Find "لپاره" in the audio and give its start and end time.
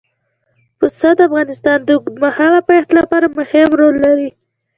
2.99-3.27